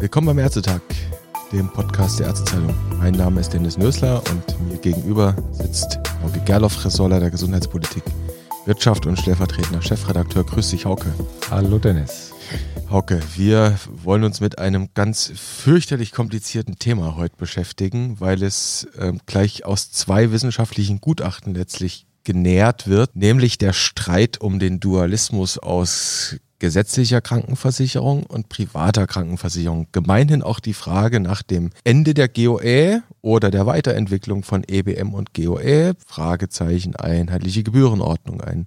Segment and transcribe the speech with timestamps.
[0.00, 0.80] Willkommen beim Ärztetag,
[1.52, 2.74] dem Podcast der Ärztezeitung.
[2.98, 8.02] Mein Name ist Dennis Nösler und mir gegenüber sitzt Hauke Gerloff, Ressortleiter der Gesundheitspolitik,
[8.66, 10.44] Wirtschaft und stellvertretender Chefredakteur.
[10.44, 11.12] Grüß dich, Hauke.
[11.50, 12.32] Hallo, Dennis.
[12.90, 19.12] Hauke, wir wollen uns mit einem ganz fürchterlich komplizierten Thema heute beschäftigen, weil es äh,
[19.26, 26.36] gleich aus zwei wissenschaftlichen Gutachten letztlich genährt wird, nämlich der Streit um den Dualismus aus
[26.60, 29.88] gesetzlicher Krankenversicherung und privater Krankenversicherung.
[29.92, 35.34] Gemeinhin auch die Frage nach dem Ende der GOE oder der Weiterentwicklung von EBM und
[35.34, 38.66] GOE, Fragezeichen einheitliche Gebührenordnung, ein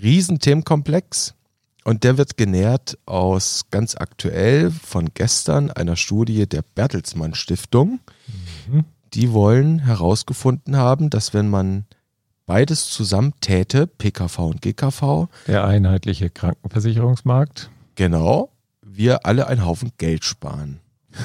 [0.00, 1.34] Riesenthemenkomplex.
[1.84, 8.00] Und der wird genährt aus ganz aktuell von gestern einer Studie der Bertelsmann Stiftung.
[8.66, 8.84] Mhm.
[9.14, 11.86] Die wollen herausgefunden haben, dass wenn man
[12.46, 15.28] beides zusammen täte, PKV und GKV.
[15.46, 17.70] Der einheitliche Krankenversicherungsmarkt.
[17.96, 18.50] Genau,
[18.82, 20.80] wir alle einen Haufen Geld sparen.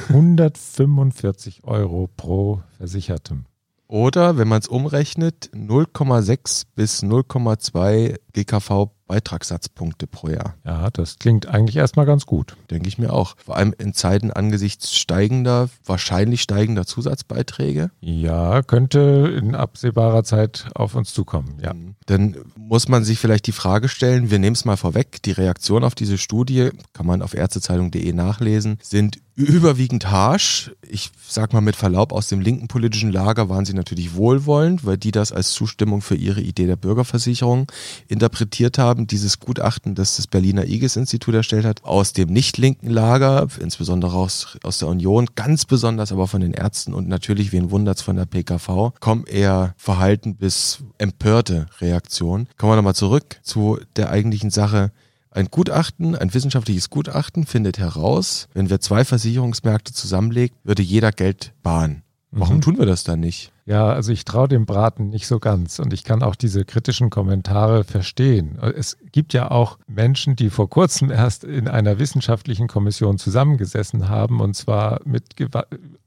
[0.09, 3.45] 145 Euro pro Versichertem.
[3.87, 10.55] Oder wenn man es umrechnet, 0,6 bis 0,2 GKV Beitragssatzpunkte pro Jahr.
[10.65, 12.55] Ja, das klingt eigentlich erstmal ganz gut.
[12.69, 13.35] Denke ich mir auch.
[13.43, 17.91] Vor allem in Zeiten angesichts steigender, wahrscheinlich steigender Zusatzbeiträge.
[17.99, 21.73] Ja, könnte in absehbarer Zeit auf uns zukommen, ja.
[21.73, 21.95] Mhm.
[22.05, 25.83] Dann muss man sich vielleicht die Frage stellen, wir nehmen es mal vorweg, die Reaktion
[25.83, 30.71] auf diese Studie, kann man auf ärztezeitung.de nachlesen, sind überwiegend harsch.
[30.87, 34.97] Ich sag mal mit Verlaub, aus dem linken politischen Lager waren sie natürlich wohlwollend, weil
[34.97, 37.71] die das als Zustimmung für ihre Idee der Bürgerversicherung
[38.07, 39.00] interpretiert haben.
[39.07, 44.57] Dieses Gutachten, das das Berliner IGES-Institut erstellt hat, aus dem nicht linken Lager, insbesondere aus,
[44.63, 48.25] aus der Union, ganz besonders aber von den Ärzten und natürlich, wen wundert's von der
[48.25, 52.47] PKV, kommen eher verhalten bis empörte Reaktionen.
[52.57, 54.91] Kommen wir nochmal zurück zu der eigentlichen Sache.
[55.29, 61.53] Ein Gutachten, ein wissenschaftliches Gutachten findet heraus, wenn wir zwei Versicherungsmärkte zusammenlegen, würde jeder Geld
[61.59, 62.03] sparen.
[62.33, 62.61] Warum mhm.
[62.61, 63.51] tun wir das dann nicht?
[63.65, 67.09] Ja, also ich traue dem Braten nicht so ganz und ich kann auch diese kritischen
[67.09, 68.57] Kommentare verstehen.
[68.75, 74.39] Es gibt ja auch Menschen, die vor kurzem erst in einer wissenschaftlichen Kommission zusammengesessen haben
[74.39, 75.35] und zwar mit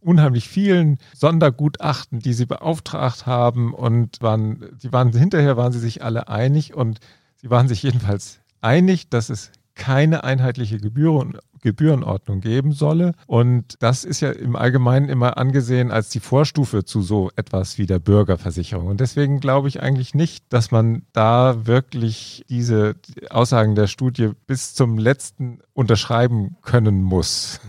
[0.00, 6.02] unheimlich vielen Sondergutachten, die sie beauftragt haben und waren, die waren hinterher waren sie sich
[6.02, 7.00] alle einig und
[7.36, 13.12] sie waren sich jedenfalls einig, dass es keine einheitliche Gebühren, Gebührenordnung geben solle.
[13.26, 17.86] Und das ist ja im Allgemeinen immer angesehen als die Vorstufe zu so etwas wie
[17.86, 18.86] der Bürgerversicherung.
[18.86, 22.94] Und deswegen glaube ich eigentlich nicht, dass man da wirklich diese
[23.30, 27.60] Aussagen der Studie bis zum letzten unterschreiben können muss.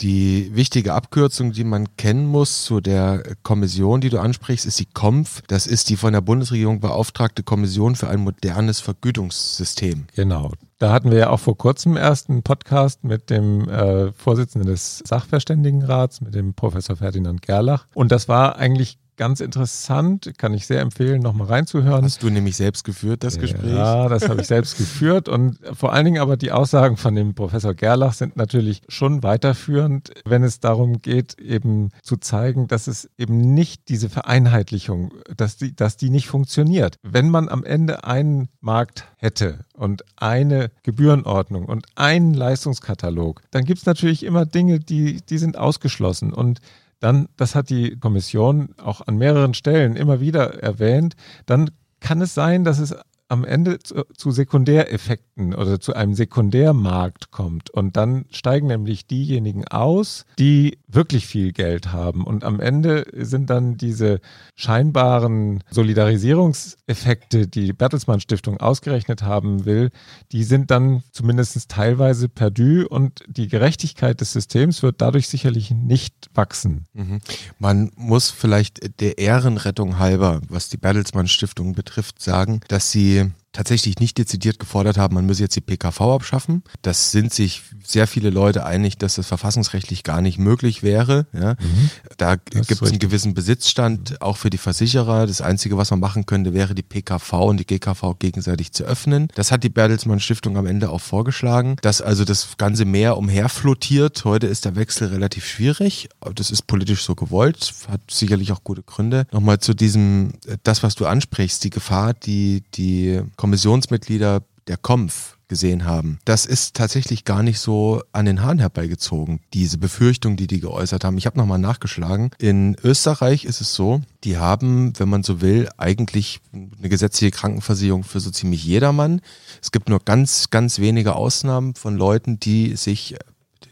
[0.00, 4.86] Die wichtige Abkürzung, die man kennen muss zu der Kommission, die du ansprichst, ist die
[4.86, 5.42] KOMF.
[5.48, 10.06] Das ist die von der Bundesregierung beauftragte Kommission für ein modernes Vergütungssystem.
[10.14, 10.52] Genau.
[10.78, 15.02] Da hatten wir ja auch vor kurzem erst einen Podcast mit dem äh, Vorsitzenden des
[15.04, 17.88] Sachverständigenrats, mit dem Professor Ferdinand Gerlach.
[17.94, 22.04] Und das war eigentlich ganz interessant, kann ich sehr empfehlen, nochmal reinzuhören.
[22.04, 23.74] Hast du nämlich selbst geführt, das Gespräch?
[23.74, 27.34] Ja, das habe ich selbst geführt und vor allen Dingen aber die Aussagen von dem
[27.34, 33.10] Professor Gerlach sind natürlich schon weiterführend, wenn es darum geht, eben zu zeigen, dass es
[33.18, 36.96] eben nicht diese Vereinheitlichung, dass die, dass die nicht funktioniert.
[37.02, 43.80] Wenn man am Ende einen Markt hätte und eine Gebührenordnung und einen Leistungskatalog, dann gibt
[43.80, 46.60] es natürlich immer Dinge, die, die sind ausgeschlossen und
[47.00, 51.14] dann, das hat die Kommission auch an mehreren Stellen immer wieder erwähnt,
[51.46, 51.70] dann
[52.00, 52.94] kann es sein, dass es
[53.28, 57.70] am Ende zu, zu, Sekundäreffekten oder zu einem Sekundärmarkt kommt.
[57.70, 62.24] Und dann steigen nämlich diejenigen aus, die wirklich viel Geld haben.
[62.24, 64.20] Und am Ende sind dann diese
[64.56, 69.90] scheinbaren Solidarisierungseffekte, die Bertelsmann Stiftung ausgerechnet haben will,
[70.32, 76.30] die sind dann zumindest teilweise perdu und die Gerechtigkeit des Systems wird dadurch sicherlich nicht
[76.34, 76.86] wachsen.
[76.94, 77.20] Mhm.
[77.58, 83.32] Man muss vielleicht der Ehrenrettung halber, was die Bertelsmann Stiftung betrifft, sagen, dass sie России.
[83.58, 86.62] Tatsächlich nicht dezidiert gefordert haben, man müsse jetzt die PKV abschaffen.
[86.82, 91.26] Das sind sich sehr viele Leute einig, dass das verfassungsrechtlich gar nicht möglich wäre.
[91.32, 91.54] Ja.
[91.54, 91.90] Mhm.
[92.18, 95.26] Da gibt es einen gewissen Besitzstand, auch für die Versicherer.
[95.26, 99.26] Das Einzige, was man machen könnte, wäre die PKV und die GKV gegenseitig zu öffnen.
[99.34, 104.24] Das hat die Bertelsmann Stiftung am Ende auch vorgeschlagen, dass also das ganze Meer umherflottiert.
[104.24, 106.08] Heute ist der Wechsel relativ schwierig.
[106.36, 109.26] Das ist politisch so gewollt, hat sicherlich auch gute Gründe.
[109.32, 115.86] Nochmal zu diesem, das, was du ansprichst, die Gefahr, die die Kommissionsmitglieder der Kompf gesehen
[115.86, 116.18] haben.
[116.26, 121.02] Das ist tatsächlich gar nicht so an den Haaren herbeigezogen, diese Befürchtung, die die geäußert
[121.02, 121.16] haben.
[121.16, 122.30] Ich habe nochmal nachgeschlagen.
[122.38, 128.04] In Österreich ist es so, die haben, wenn man so will, eigentlich eine gesetzliche Krankenversicherung
[128.04, 129.22] für so ziemlich jedermann.
[129.62, 133.16] Es gibt nur ganz, ganz wenige Ausnahmen von Leuten, die sich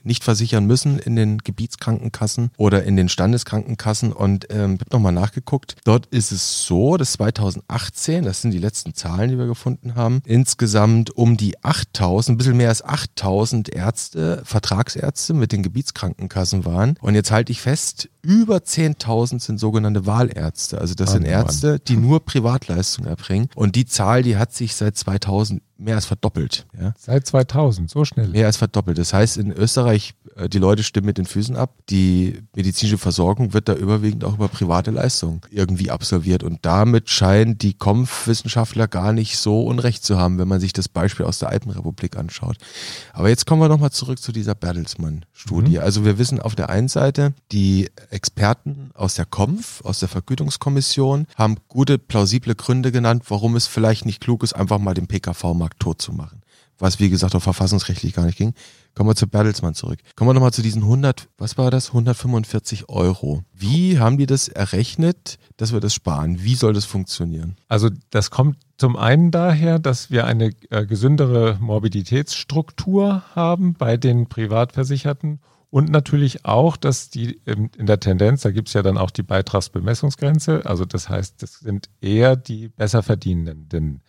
[0.07, 4.13] nicht versichern müssen in den Gebietskrankenkassen oder in den Standeskrankenkassen.
[4.13, 5.77] Und ähm, ich habe nochmal nachgeguckt.
[5.85, 10.23] Dort ist es so, dass 2018, das sind die letzten Zahlen, die wir gefunden haben,
[10.25, 16.97] insgesamt um die 8000, ein bisschen mehr als 8000 Ärzte, Vertragsärzte mit den Gebietskrankenkassen waren.
[17.01, 20.81] Und jetzt halte ich fest, über 10.000 sind sogenannte Wahlärzte.
[20.81, 23.49] Also das oh, sind Ärzte, die nur Privatleistungen erbringen.
[23.55, 26.67] Und die Zahl, die hat sich seit 2000 mehr als verdoppelt.
[26.79, 26.95] Ja?
[26.99, 28.29] Seit 2000, so schnell.
[28.29, 28.99] Mehr als verdoppelt.
[28.99, 31.75] Das heißt, in Österreich, äh, die Leute stimmen mit den Füßen ab.
[31.91, 36.43] Die medizinische Versorgung wird da überwiegend auch über private Leistungen irgendwie absolviert.
[36.43, 40.89] Und damit scheinen die Kompf-Wissenschaftler gar nicht so Unrecht zu haben, wenn man sich das
[40.89, 42.57] Beispiel aus der Alpenrepublik anschaut.
[43.13, 45.77] Aber jetzt kommen wir nochmal zurück zu dieser Bertelsmann-Studie.
[45.77, 45.83] Mhm.
[45.83, 51.27] Also wir wissen auf der einen Seite, die Experten aus der Kompf, aus der Vergütungskommission,
[51.37, 55.55] haben gute, plausible Gründe genannt, warum es vielleicht nicht klug ist, einfach mal den PKV
[55.55, 56.43] mal Markt tot zu machen.
[56.79, 58.53] Was, wie gesagt, auch verfassungsrechtlich gar nicht ging.
[58.95, 59.99] Kommen wir zu Bertelsmann zurück.
[60.15, 61.89] Kommen wir nochmal zu diesen 100, was war das?
[61.89, 63.43] 145 Euro.
[63.53, 66.43] Wie haben die das errechnet, dass wir das sparen?
[66.43, 67.57] Wie soll das funktionieren?
[67.69, 74.29] Also das kommt zum einen daher, dass wir eine äh, gesündere Morbiditätsstruktur haben bei den
[74.29, 75.41] Privatversicherten
[75.71, 79.23] und natürlich auch, dass die in der Tendenz, da gibt es ja dann auch die
[79.23, 84.01] Beitragsbemessungsgrenze, also das heißt, das sind eher die Besserverdienenden.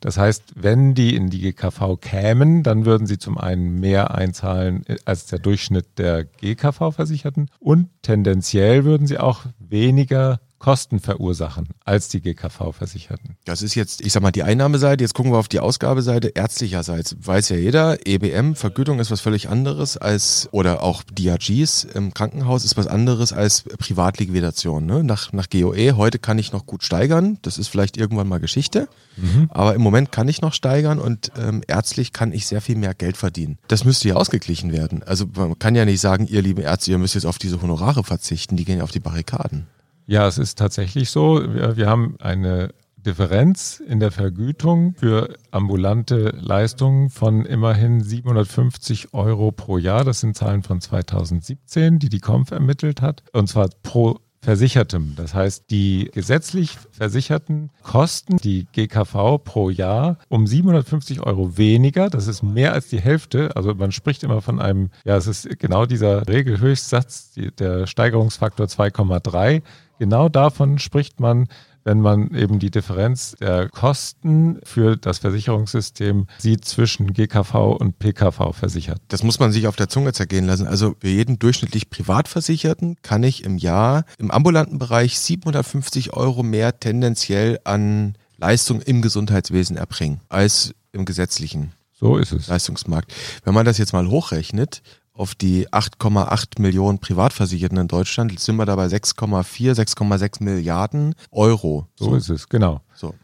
[0.00, 4.84] Das heißt, wenn die in die GKV kämen, dann würden sie zum einen mehr einzahlen
[5.04, 12.20] als der Durchschnitt der GKV-Versicherten und tendenziell würden sie auch weniger Kosten verursachen als die
[12.20, 13.36] GKV-Versicherten.
[13.44, 15.04] Das ist jetzt, ich sag mal, die Einnahmeseite.
[15.04, 16.28] Jetzt gucken wir auf die Ausgabeseite.
[16.28, 22.14] Ärztlicherseits weiß ja jeder, EBM, Vergütung ist was völlig anderes als, oder auch DRGs im
[22.14, 24.86] Krankenhaus ist was anderes als Privatliquidation.
[24.86, 25.04] Ne?
[25.04, 27.38] Nach, nach GOE, heute kann ich noch gut steigern.
[27.42, 28.88] Das ist vielleicht irgendwann mal Geschichte.
[29.16, 29.50] Mhm.
[29.50, 32.94] Aber im Moment kann ich noch steigern und ähm, ärztlich kann ich sehr viel mehr
[32.94, 33.58] Geld verdienen.
[33.68, 35.02] Das müsste ja ausgeglichen werden.
[35.02, 38.04] Also man kann ja nicht sagen, ihr lieben Ärzte, ihr müsst jetzt auf diese Honorare
[38.04, 38.56] verzichten.
[38.56, 39.66] Die gehen ja auf die Barrikaden.
[40.06, 41.42] Ja, es ist tatsächlich so.
[41.52, 49.52] Wir, wir haben eine Differenz in der Vergütung für ambulante Leistungen von immerhin 750 Euro
[49.52, 50.04] pro Jahr.
[50.04, 53.22] Das sind Zahlen von 2017, die die Kompf ermittelt hat.
[53.32, 55.14] Und zwar pro Versichertem.
[55.16, 62.10] Das heißt, die gesetzlich Versicherten kosten die GKV pro Jahr um 750 Euro weniger.
[62.10, 63.56] Das ist mehr als die Hälfte.
[63.56, 69.62] Also man spricht immer von einem, ja, es ist genau dieser Regelhöchstsatz, der Steigerungsfaktor 2,3
[69.98, 71.48] Genau davon spricht man,
[71.86, 78.52] wenn man eben die Differenz der Kosten für das Versicherungssystem sieht zwischen GKV und PKV
[78.52, 79.00] versichert.
[79.06, 80.66] Das muss man sich auf der Zunge zergehen lassen.
[80.66, 86.80] Also für jeden durchschnittlich Privatversicherten kann ich im Jahr im ambulanten Bereich 750 Euro mehr
[86.80, 91.72] tendenziell an Leistung im Gesundheitswesen erbringen als im gesetzlichen.
[91.92, 92.48] So ist es.
[92.48, 93.14] Leistungsmarkt.
[93.44, 94.82] Wenn man das jetzt mal hochrechnet,
[95.16, 101.88] auf die 8,8 Millionen Privatversicherten in Deutschland sind wir dabei 6,4, 6,6 Milliarden Euro.
[101.96, 102.82] So, so ist es, genau.
[102.94, 103.14] So.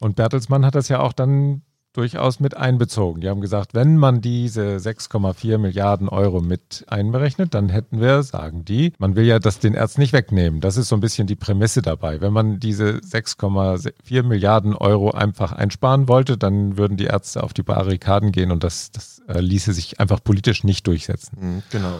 [0.00, 1.62] Und Bertelsmann hat das ja auch dann
[1.94, 3.20] durchaus mit einbezogen.
[3.20, 8.64] Die haben gesagt, wenn man diese 6,4 Milliarden Euro mit einberechnet, dann hätten wir, sagen
[8.64, 10.60] die, man will ja das den Ärzten nicht wegnehmen.
[10.60, 12.20] Das ist so ein bisschen die Prämisse dabei.
[12.20, 17.62] Wenn man diese 6,4 Milliarden Euro einfach einsparen wollte, dann würden die Ärzte auf die
[17.62, 21.38] Barrikaden gehen und das, das äh, ließe sich einfach politisch nicht durchsetzen.
[21.40, 21.96] Mhm, genau.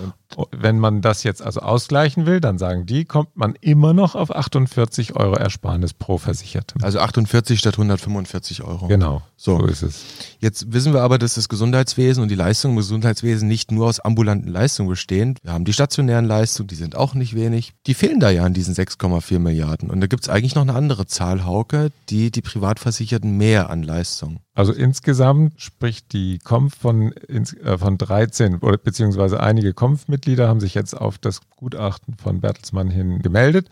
[0.50, 4.34] Wenn man das jetzt also ausgleichen will, dann sagen die, kommt man immer noch auf
[4.34, 6.82] 48 Euro Ersparnis pro Versicherten.
[6.82, 8.88] Also 48 statt 145 Euro.
[8.88, 10.04] Genau, so, so ist es.
[10.40, 14.00] Jetzt wissen wir aber, dass das Gesundheitswesen und die Leistungen im Gesundheitswesen nicht nur aus
[14.00, 15.36] ambulanten Leistungen bestehen.
[15.42, 17.72] Wir haben die stationären Leistungen, die sind auch nicht wenig.
[17.86, 19.90] Die fehlen da ja an diesen 6,4 Milliarden.
[19.90, 23.82] Und da gibt es eigentlich noch eine andere Zahl, Hauke, die die Privatversicherten mehr an
[23.82, 24.40] Leistungen.
[24.56, 30.94] Also insgesamt spricht die Kompf von, äh, von 13, beziehungsweise einige Kompf-Mitglieder haben sich jetzt
[30.94, 33.68] auf das Gutachten von Bertelsmann hin gemeldet.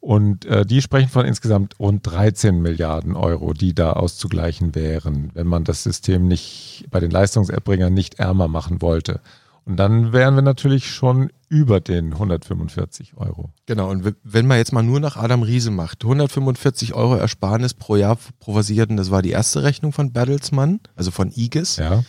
[0.00, 5.46] Und äh, die sprechen von insgesamt rund 13 Milliarden Euro, die da auszugleichen wären, wenn
[5.46, 9.20] man das System nicht bei den Leistungserbringern nicht ärmer machen wollte.
[9.64, 13.50] Und dann wären wir natürlich schon über den 145 Euro.
[13.66, 17.96] Genau, und wenn man jetzt mal nur nach Adam Riese macht, 145 Euro Ersparnis pro
[17.96, 21.76] Jahr pro Versicherten, das war die erste Rechnung von Bertelsmann, also von IGES.
[21.76, 22.02] Ja.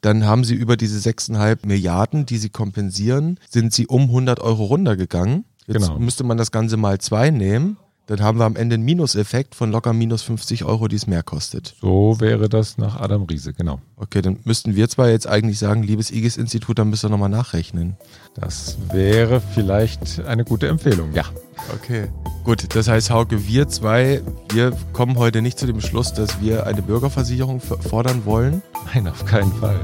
[0.00, 4.64] Dann haben sie über diese 6,5 Milliarden, die sie kompensieren, sind sie um 100 Euro
[4.64, 5.44] runtergegangen.
[5.66, 5.98] Jetzt genau.
[5.98, 9.72] müsste man das Ganze mal zwei nehmen dann haben wir am Ende einen Minuseffekt von
[9.72, 11.74] locker minus 50 Euro, die es mehr kostet.
[11.80, 13.80] So wäre das nach Adam Riese, genau.
[13.96, 17.96] Okay, dann müssten wir zwar jetzt eigentlich sagen, liebes IGIS-Institut, dann müsst ihr nochmal nachrechnen.
[18.34, 21.24] Das wäre vielleicht eine gute Empfehlung, ja.
[21.74, 22.08] Okay.
[22.44, 24.22] Gut, das heißt, Hauke, wir zwei,
[24.52, 28.62] wir kommen heute nicht zu dem Schluss, dass wir eine Bürgerversicherung fordern wollen.
[28.94, 29.80] Nein, auf keinen Fall.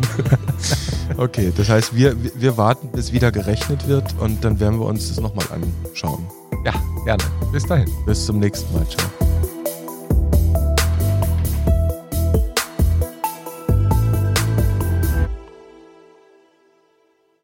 [1.16, 5.08] okay, das heißt, wir, wir warten, bis wieder gerechnet wird und dann werden wir uns
[5.08, 6.24] das nochmal anschauen.
[6.64, 6.72] Ja,
[7.04, 7.22] gerne.
[7.50, 7.90] Bis dahin.
[8.06, 8.86] Bis zum nächsten Mal.
[8.88, 9.21] Ciao.